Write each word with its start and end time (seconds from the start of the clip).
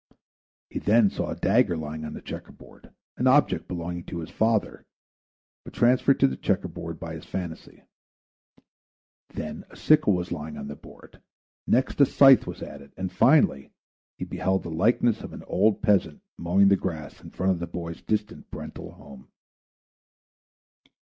He 0.71 0.79
then 0.79 1.11
saw 1.11 1.29
a 1.29 1.35
dagger 1.35 1.77
lying 1.77 2.05
on 2.05 2.13
the 2.13 2.23
checker 2.23 2.51
board, 2.51 2.91
an 3.17 3.27
object 3.27 3.67
belonging 3.67 4.03
to 4.05 4.17
his 4.17 4.31
father, 4.31 4.83
but 5.63 5.75
transferred 5.75 6.19
to 6.21 6.27
the 6.27 6.37
checker 6.37 6.67
board 6.67 6.99
by 6.99 7.13
his 7.13 7.23
phantasy. 7.23 7.83
Then 9.29 9.63
a 9.69 9.75
sickle 9.75 10.13
was 10.13 10.31
lying 10.31 10.57
on 10.57 10.67
the 10.69 10.75
board; 10.75 11.21
next 11.67 12.01
a 12.01 12.07
scythe 12.07 12.47
was 12.47 12.63
added; 12.63 12.93
and, 12.97 13.11
finally, 13.11 13.69
he 14.17 14.25
beheld 14.25 14.63
the 14.63 14.71
likeness 14.71 15.21
of 15.21 15.33
an 15.33 15.43
old 15.43 15.83
peasant 15.83 16.23
mowing 16.35 16.69
the 16.69 16.75
grass 16.77 17.21
in 17.21 17.29
front 17.29 17.51
of 17.51 17.59
the 17.59 17.67
boy's 17.67 18.01
distant 18.01 18.49
parental 18.49 18.93
home. 18.93 19.27